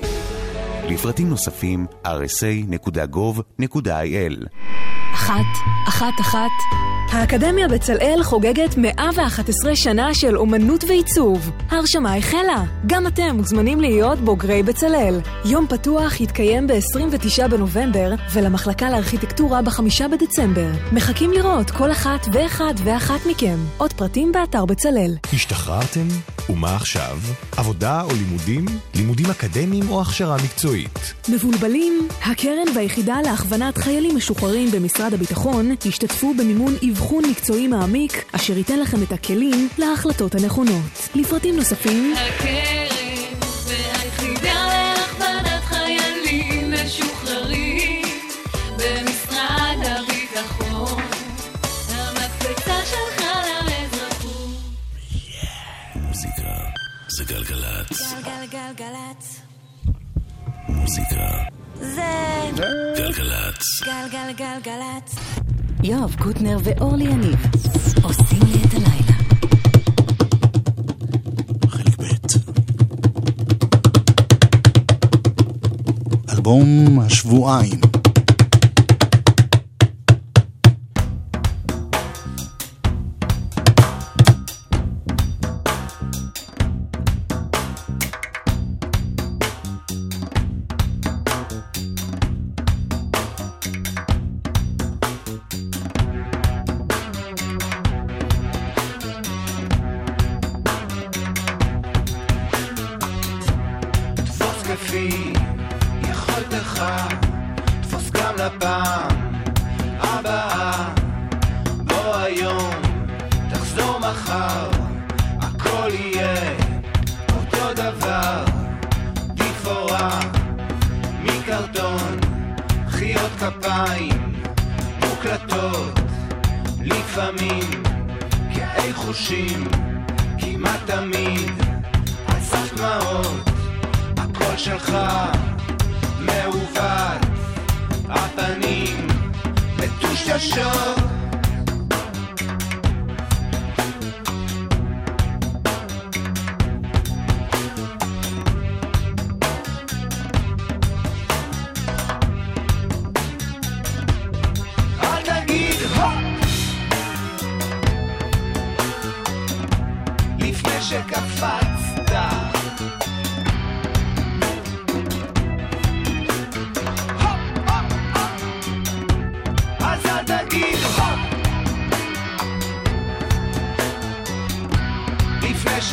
לפרטים 0.90 1.30
נוספים 1.30 1.86
rsa.gov.il 2.06 2.74
אחת, 5.14 5.46
אחת, 5.88 6.14
אחת. 6.22 6.52
האקדמיה 7.12 7.68
בצלאל 7.68 8.20
חוגגת 8.24 8.78
111 8.78 9.76
שנה 9.76 10.14
של 10.14 10.38
אומנות 10.38 10.84
ועיצוב. 10.84 11.52
ההרשמה 11.70 12.16
החלה. 12.16 12.64
גם 12.88 13.08
אתם 13.08 13.36
מוזמנים 13.36 13.82
להיות 13.82 14.20
בוגרי 14.20 14.64
בצלאל. 14.64 15.20
יום 15.46 15.68
פתוח 15.68 16.22
יתקיים 16.22 16.68
ב-29 16.68 17.48
בנובמבר, 17.48 18.14
ולמחלקה 18.34 18.90
לארכיטקטורה 18.90 19.62
ב-5 19.62 20.08
בדצמבר. 20.12 20.70
מחכים 20.92 21.32
לראות 21.32 21.72
כל 21.72 21.92
אחת 21.92 22.28
ואחד 22.34 22.74
ואחת 22.84 23.26
מכם. 23.30 23.58
עוד 23.78 23.94
פרטים 23.94 24.32
באתר 24.32 24.66
בצלאל. 24.66 25.16
השתחררתם? 25.34 26.08
ומה 26.50 26.76
עכשיו? 26.76 27.18
עבודה 27.58 28.02
או 28.02 28.10
לימודים? 28.16 28.66
לימודים 28.96 29.26
אקדמיים 29.32 29.90
או 29.90 30.02
הכשרה 30.02 30.36
מקצועית? 30.44 31.14
מבולבלים? 31.30 32.08
הקרן 32.26 32.76
והיחידה 32.76 33.16
להכוונת 33.26 33.78
חיילים 33.78 34.16
משוחררים 34.16 34.72
במשרד 34.72 35.03
הביטחון 35.14 35.72
השתתפו 35.86 36.34
במימון 36.34 36.74
אבחון 36.90 37.24
מקצועי 37.26 37.68
מעמיק, 37.68 38.26
אשר 38.32 38.58
ייתן 38.58 38.80
לכם 38.80 39.04
את 39.04 39.12
הכלים 39.12 39.68
להחלטות 39.78 40.36
הנכונות. 40.36 41.10
לפרטים 41.16 41.56
נוספים, 41.56 42.14
הקרן 42.14 43.40
והיחידה 43.68 44.54
להכוונת 44.68 45.64
חיילים 45.64 46.74
משוחררים 46.74 48.02
במשרד 48.78 49.78
הביטחון 49.86 51.02
המקפצה 51.90 52.80
שלך 52.86 53.26
לאזרחות 53.66 54.58
מוזיקה 55.96 56.54
זה 57.08 57.24
גלגלצ. 57.24 58.14
גלגלגלגלצ. 58.24 59.42
מוזיקה 60.68 61.44
זה 61.82 62.23
גלגלצ. 62.56 63.84
גלגלגלגלצ. 63.84 65.16
יואב 65.84 66.16
קוטנר 66.20 66.58
ואורלי 66.64 67.04
יניב 67.04 67.46
עושים 68.04 68.40
לי 68.48 68.60
את 68.66 68.74
הלילה. 68.74 69.14
אלבום 76.34 77.00
השבועיים. 77.00 77.93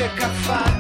c'è 0.01 0.15
caffè 0.15 0.80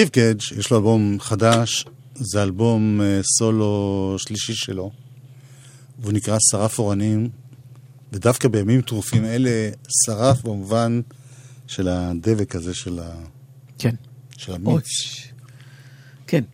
אביב 0.00 0.08
קדג' 0.08 0.58
יש 0.58 0.70
לו 0.70 0.76
אלבום 0.76 1.20
חדש, 1.20 1.84
זה 2.14 2.42
אלבום 2.42 3.00
אה, 3.00 3.20
סולו 3.38 4.14
שלישי 4.18 4.54
שלו, 4.54 4.90
והוא 5.98 6.12
נקרא 6.12 6.36
שרף 6.50 6.78
אורנים, 6.78 7.28
ודווקא 8.12 8.48
בימים 8.48 8.80
טרופים 8.80 9.24
אלה, 9.24 9.70
שרף 10.06 10.42
במובן 10.42 11.00
של 11.66 11.88
הדבק 11.88 12.56
הזה 12.56 12.74
של, 12.74 12.98
ה... 12.98 13.14
כן. 13.78 13.94
של 14.36 14.54
המיץ. 14.54 14.86
כן. 16.26 16.44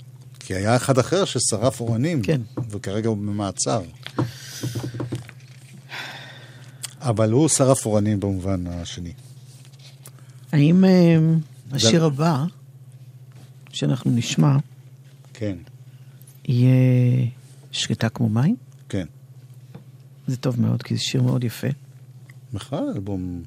כי 0.41 0.55
היה 0.55 0.77
אחד 0.77 0.99
אחר 0.99 1.25
ששרף 1.25 1.81
אורנים, 1.81 2.23
כן. 2.23 2.41
וכרגע 2.71 3.09
הוא 3.09 3.17
במעצר. 3.17 3.83
אבל 7.01 7.31
הוא 7.31 7.49
שרף 7.49 7.87
אורנים 7.87 8.21
במובן 8.21 8.67
השני. 8.67 9.13
האם 10.53 10.85
אה, 10.85 11.19
השיר 11.73 12.05
הבא 12.05 12.45
שאנחנו 13.77 14.11
נשמע 14.11 14.57
כן, 15.35 15.57
יהיה 16.45 17.27
שקטה 17.73 18.09
כמו 18.09 18.29
מים? 18.29 18.57
כן. 18.89 19.07
זה 20.27 20.37
טוב 20.37 20.61
מאוד, 20.61 20.83
כי 20.83 20.97
זה 20.97 21.01
שיר 21.01 21.23
מאוד 21.23 21.45
יפה. 21.45 21.67
בכלל 22.53 22.85
אלבום... 22.95 23.43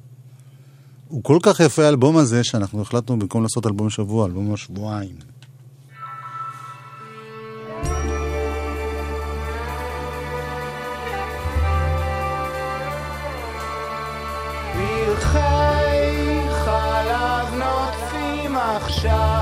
הוא 1.08 1.24
כל 1.24 1.38
כך 1.42 1.60
יפה 1.60 1.84
האלבום 1.84 2.16
הזה, 2.16 2.44
שאנחנו 2.44 2.82
החלטנו 2.82 3.18
במקום 3.18 3.42
לעשות 3.42 3.66
אלבום 3.66 3.90
שבוע, 3.90 4.26
אלבום 4.26 4.50
נוטפים 17.58 18.56
עכשיו 18.56 19.39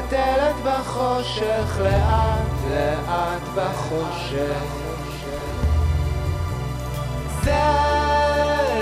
מתפתלת 0.00 0.54
בחושך 0.64 1.78
לאט 1.80 2.70
לאט 2.70 3.42
בחושך. 3.54 4.62
זה 7.42 7.62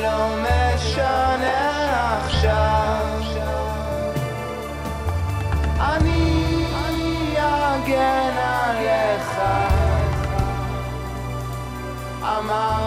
לא 0.02 0.28
משנה 0.42 1.78
עכשיו. 2.24 3.06
אני 5.80 6.66
אגן 7.36 8.36
עליך. 8.36 9.40
אמר 12.22 12.77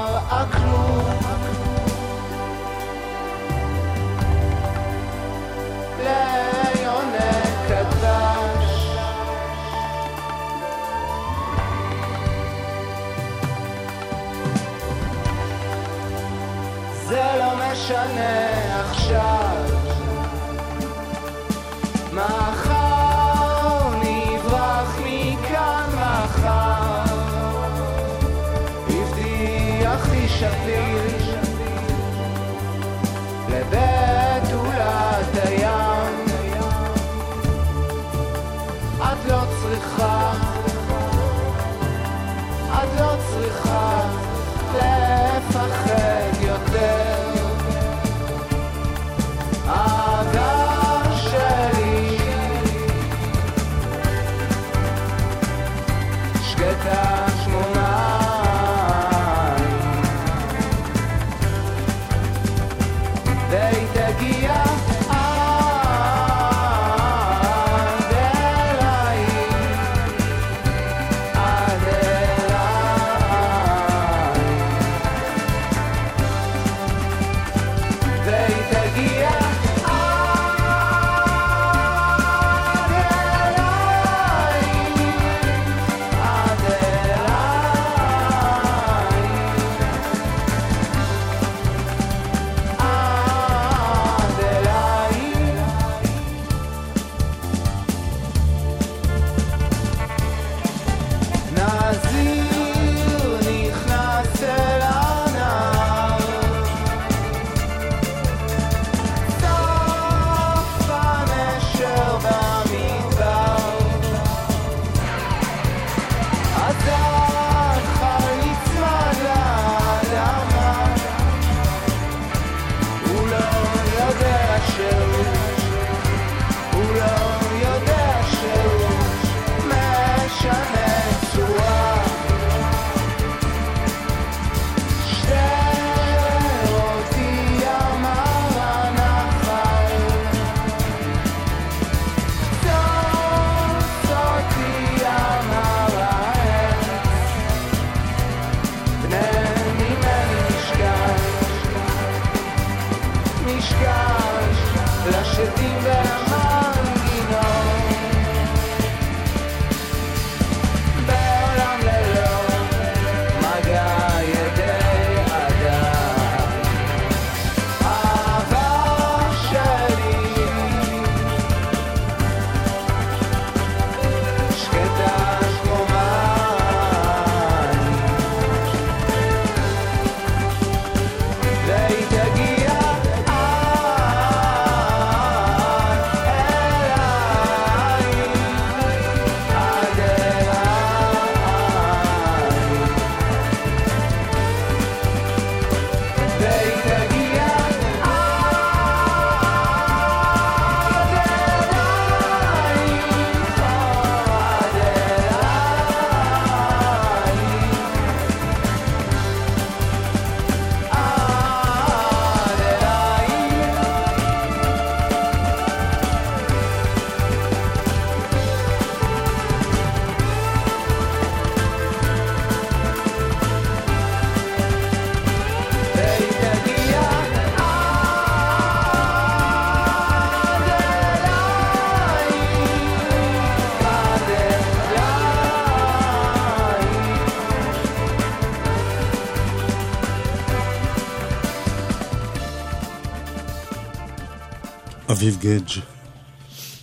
אביב 245.22 245.38
גדג', 245.40 245.82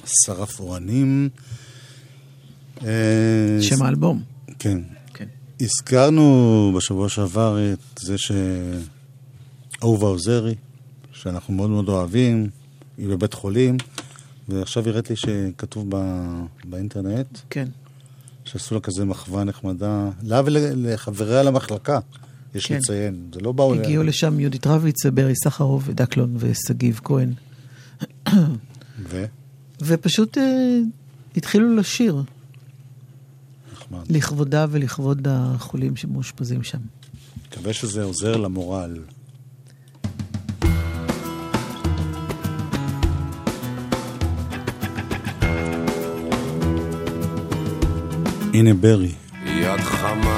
שרף 0.07 0.61
אורנים. 0.61 1.29
אה, 2.85 3.59
שם 3.61 3.83
האלבום. 3.83 4.23
כן. 4.59 4.79
כן. 5.15 5.25
הזכרנו 5.61 6.73
בשבוע 6.77 7.09
שעבר 7.09 7.59
את 7.73 7.99
זה 8.01 8.15
שאהובה 8.19 10.07
עוזרי, 10.07 10.55
שאנחנו 11.13 11.55
מאוד 11.55 11.71
מאוד 11.71 11.89
אוהבים, 11.89 12.49
היא 12.99 13.09
בבית 13.09 13.35
חולים, 13.35 13.77
ועכשיו 14.49 14.89
הראית 14.89 15.11
לי 15.11 15.17
שכתוב 15.17 15.87
ב... 15.89 15.97
באינטרנט, 16.65 17.39
כן. 17.51 17.69
שעשו 18.45 18.75
לה 18.75 18.81
כזה 18.81 19.05
מחווה 19.05 19.45
נחמדה, 19.45 20.11
לה 20.23 20.43
ולחבריה 20.45 21.43
למחלקה, 21.43 21.99
יש 22.55 22.67
כן. 22.67 22.77
לציין. 22.77 23.31
זה 23.35 23.41
לא 23.41 23.53
באו... 23.53 23.75
הגיעו 23.75 24.03
לשם 24.03 24.41
יהודית 24.41 24.67
רביץ, 24.67 25.07
ברי 25.07 25.35
סחרוב, 25.45 25.85
ודקלון 25.87 26.37
ושגיב 26.39 27.01
כהן. 27.05 27.33
ו? 28.99 29.25
ופשוט 29.83 30.39
אה, 30.39 30.79
התחילו 31.37 31.77
לשיר. 31.77 32.23
נחמד. 33.73 34.11
לכבודה 34.11 34.67
ולכבוד 34.71 35.29
החולים 35.31 35.97
שמאושפזים 35.97 36.63
שם. 36.63 36.79
מקווה 37.49 37.73
שזה 37.73 38.03
עוזר 38.03 38.37
למורל. 38.37 38.99
הנה 48.55 48.75
ברי. 48.75 49.13
יד 49.47 49.81
חמה 49.81 50.38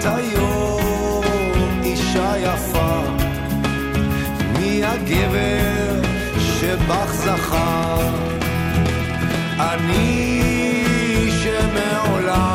את 0.00 0.04
היום 0.06 1.22
אישה 1.84 2.32
יפה. 2.38 3.00
מי 4.58 4.84
הגבר 4.84 6.02
שבך 6.38 7.12
זכר? 7.12 8.08
אני 9.60 10.42
שמעולם 11.42 12.49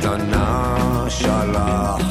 קטנה 0.00 1.04
שלחתי 1.08 2.09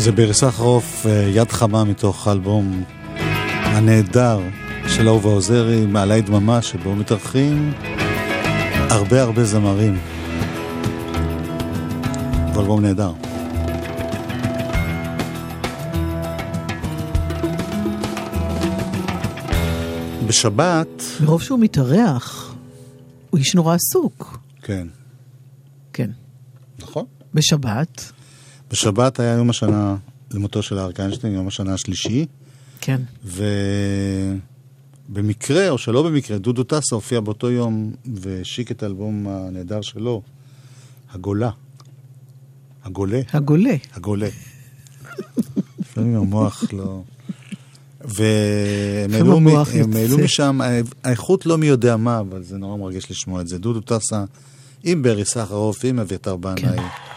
זה 0.00 0.12
ברי 0.12 0.34
סחרוף, 0.34 1.06
אה, 1.06 1.30
יד 1.34 1.52
חמה 1.52 1.84
מתוך 1.84 2.28
האלבום 2.28 2.84
הנהדר 3.64 4.40
של 4.88 5.08
אהובה 5.08 5.30
עוזרי, 5.30 5.86
מעלי 5.86 6.22
דממה, 6.22 6.62
שבו 6.62 6.96
מתארחים 6.96 7.72
הרבה 8.90 9.22
הרבה 9.22 9.44
זמרים. 9.44 9.98
אלבום 12.56 12.80
נהדר. 12.80 13.12
בשבת, 20.26 21.02
מרוב 21.20 21.42
שהוא 21.42 21.58
מתארח, 21.58 22.54
הוא 23.30 23.38
איש 23.38 23.54
נורא 23.54 23.74
עסוק. 23.74 24.38
כן, 24.62 24.86
כן. 25.92 26.10
נכון. 26.78 27.04
בשבת, 27.34 28.12
בשבת 28.70 29.20
היה 29.20 29.32
יום 29.32 29.50
השנה 29.50 29.96
למותו 30.30 30.62
של 30.62 30.78
אריק 30.78 31.00
איינשטיין, 31.00 31.34
יום 31.34 31.48
השנה 31.48 31.74
השלישי. 31.74 32.26
כן. 32.80 33.00
ובמקרה, 35.08 35.68
או 35.68 35.78
שלא 35.78 36.02
במקרה, 36.02 36.38
דודו 36.38 36.62
טסה 36.64 36.94
הופיע 36.94 37.20
באותו 37.20 37.50
יום 37.50 37.92
והשיק 38.14 38.70
את 38.70 38.82
האלבום 38.82 39.26
הנהדר 39.28 39.80
שלו, 39.80 40.22
הגולה. 41.12 41.50
הגולה. 42.84 43.20
הגולה. 43.32 43.74
הגולה. 43.94 44.28
לפעמים 45.78 46.16
המוח 46.16 46.64
לא... 46.72 47.02
והם 48.04 49.14
העלו, 49.14 49.40
מ- 49.40 49.48
העלו. 49.96 50.18
משם, 50.18 50.60
האיכות 51.04 51.46
לא 51.46 51.58
מי 51.58 51.66
יודע 51.66 51.96
מה, 51.96 52.20
אבל 52.20 52.42
זה 52.42 52.58
נורא 52.58 52.76
מרגש 52.76 53.10
לשמוע 53.10 53.40
את 53.40 53.48
זה. 53.48 53.58
דודו 53.58 53.80
טסה 53.80 54.24
עם 54.84 55.02
ברי 55.02 55.24
סחרוף, 55.24 55.84
עם 55.84 55.98
אביתר 55.98 56.36
בנאי. 56.36 56.62
לזכרו 56.62 57.09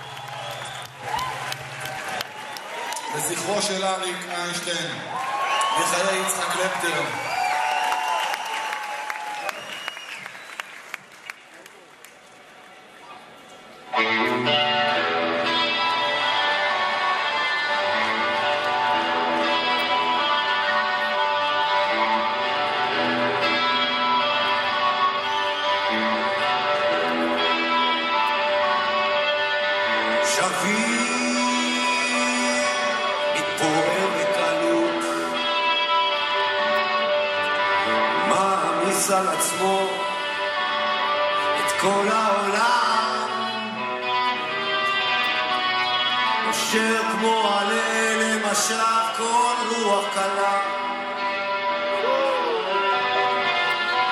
נושר 46.73 47.01
כמו 47.11 47.49
עלה 47.49 48.15
למשל 48.17 48.73
כל 49.17 49.75
רוח 49.75 50.05
קלה. 50.13 50.59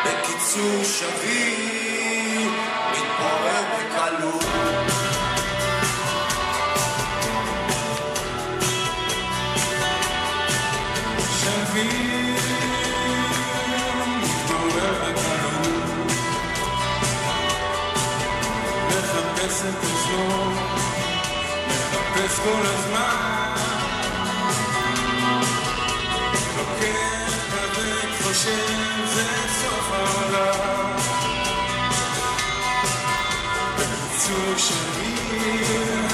בקיצור 0.05 0.83
שביר 0.83 1.70
מחפש 22.31 22.39
כל 22.39 22.65
הזמן. 22.65 23.55
לוקח 26.57 27.33
כבד, 27.51 28.23
חושב, 28.23 29.05
זה 29.13 29.25
סוף 29.61 29.91
העולם. 29.91 30.95
בקיצור 33.77 34.57
שביר, 34.57 35.11
מתעורר 35.71 36.10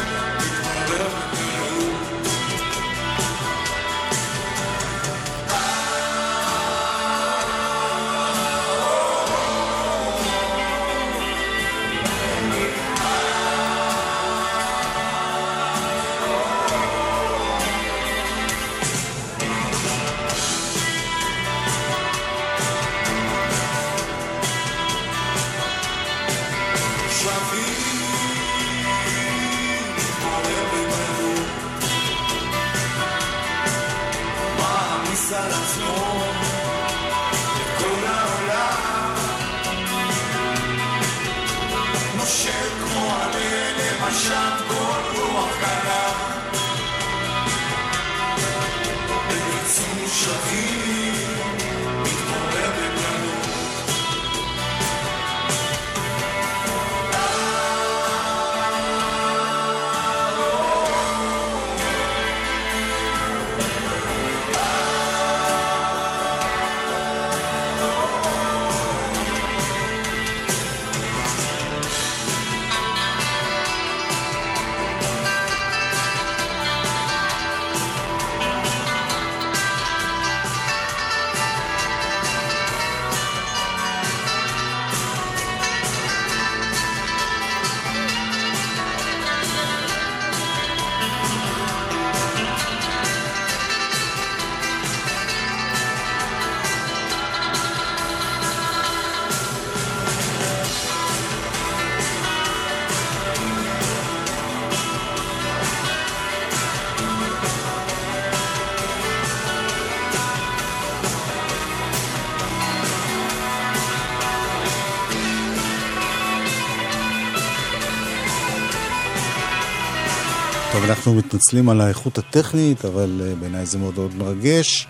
אנחנו 121.07 121.19
מתנצלים 121.19 121.69
על 121.69 121.81
האיכות 121.81 122.17
הטכנית, 122.17 122.85
אבל 122.85 123.21
אה, 123.23 123.35
בעיניי 123.39 123.65
זה 123.65 123.77
מאוד 123.77 123.93
מאוד 123.97 124.11
מרגש. 124.17 124.87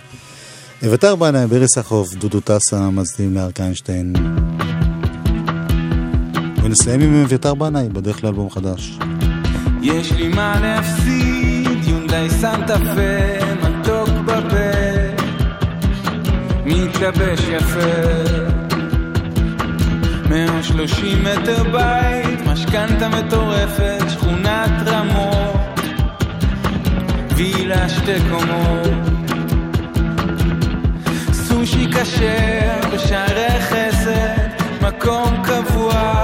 אביתר 0.86 1.16
בנאי, 1.16 1.48
ברי 1.48 1.66
סחרוף, 1.76 2.14
דודו 2.14 2.40
טסה, 2.40 2.90
מצדיעים 2.90 3.36
לאריק 3.36 3.60
איינשטיין. 3.60 4.14
ונסיים 6.64 7.02
עם 7.02 7.24
אביתר 7.24 7.54
בנאי, 7.54 7.90
בדרך 7.90 8.24
לאלבום 8.24 8.50
חדש. 8.50 8.98
יש 9.82 10.12
לי 10.12 10.28
מה 10.28 10.60
להפסיד, 10.62 11.84
יונדאי 11.84 12.30
סנטה 12.30 12.78
פה, 12.78 13.70
מתוק 13.70 14.10
בפה, 14.26 14.72
מתלבש 16.66 17.40
יפה. 17.40 18.58
130 20.30 21.24
מטר 21.24 21.64
בית, 21.64 22.40
משכנתה 22.46 23.10
מטורפת, 23.10 24.04
שכונת 24.10 24.72
רמות, 24.86 25.37
וילה 27.38 27.90
שתי 27.90 28.16
קומות. 28.30 28.88
סושי 31.32 31.88
כשר 31.92 32.90
בשערי 32.94 33.62
חסד, 33.62 34.38
מקום 34.82 35.44
קבוע 35.44 36.17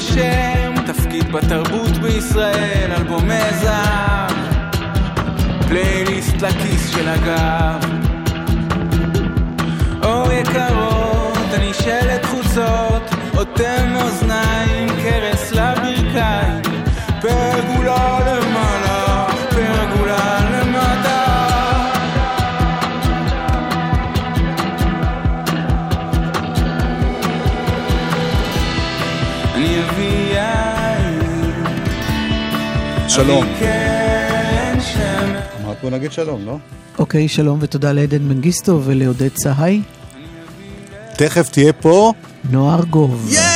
השם, 0.00 0.74
תפקיד 0.86 1.32
בתרבות 1.32 1.98
בישראל, 2.02 2.92
אלבומי 2.92 3.50
זהב, 3.52 4.36
פלייליסט 5.68 6.42
לכיס 6.42 6.90
של 6.90 7.08
הגב. 7.08 7.90
אור 10.04 10.32
יקרות, 10.32 11.48
אני 11.54 11.74
שלט 11.74 12.24
חוצות, 12.24 13.02
אוטם 13.36 13.96
אוזניים, 13.96 14.88
קרס 15.02 15.52
לברכיים, 15.52 16.62
פרגולה 17.20 18.18
למעלה. 18.20 18.89
שמש 33.28 34.96
אמרת 35.64 35.76
בוא 35.82 35.90
נגיד 35.90 36.12
שלום, 36.12 36.46
לא? 36.46 36.56
אוקיי, 36.98 37.28
שלום 37.28 37.58
ותודה 37.62 37.92
לעדן 37.92 38.22
מנגיסטו 38.22 38.80
ולעודד 38.84 39.28
צהי. 39.28 39.82
תכף 41.16 41.48
תהיה 41.48 41.72
פה. 41.72 42.12
נוער 42.50 42.84
גוב. 42.84 43.28
יש! 43.30 43.49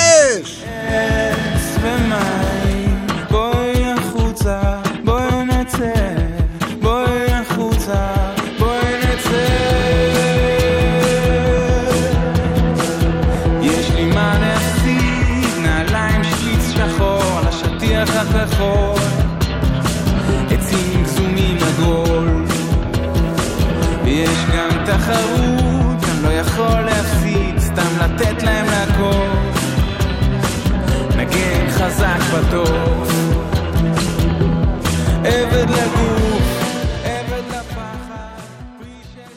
viento. 32.54 32.83